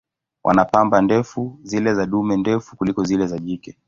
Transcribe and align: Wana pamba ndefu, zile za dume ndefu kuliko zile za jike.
Wana 0.43 0.65
pamba 0.65 1.01
ndefu, 1.01 1.59
zile 1.63 1.93
za 1.93 2.05
dume 2.05 2.37
ndefu 2.37 2.75
kuliko 2.75 3.03
zile 3.03 3.27
za 3.27 3.39
jike. 3.39 3.77